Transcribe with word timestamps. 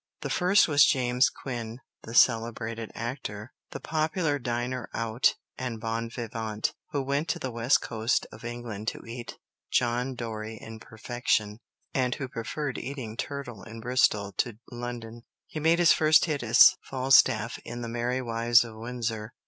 The 0.21 0.31
first 0.31 0.67
was 0.67 0.83
James 0.83 1.29
Quin, 1.29 1.79
the 2.01 2.15
celebrated 2.15 2.91
actor, 2.95 3.53
the 3.69 3.79
popular 3.79 4.39
diner 4.39 4.89
out 4.95 5.35
and 5.59 5.79
bon 5.79 6.09
vivant, 6.09 6.73
who 6.89 7.03
went 7.03 7.27
to 7.29 7.37
the 7.37 7.51
west 7.51 7.83
coast 7.83 8.25
of 8.31 8.43
England 8.43 8.87
to 8.87 9.05
eat 9.05 9.37
John 9.69 10.15
Dory 10.15 10.57
in 10.59 10.79
perfection, 10.79 11.59
and 11.93 12.15
who 12.15 12.27
preferred 12.27 12.79
eating 12.79 13.15
turtle 13.15 13.61
in 13.61 13.79
Bristol 13.79 14.31
to 14.37 14.57
London. 14.71 15.21
He 15.45 15.59
made 15.59 15.77
his 15.77 15.93
first 15.93 16.25
hit 16.25 16.41
as 16.41 16.75
Falstaff 16.81 17.59
in 17.63 17.81
the 17.81 17.87
"Merry 17.87 18.23
Wives 18.23 18.63
of 18.63 18.75
Windsor." 18.77 19.35